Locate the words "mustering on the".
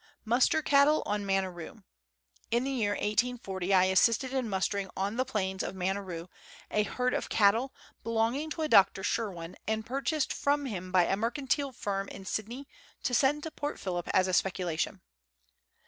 4.49-5.25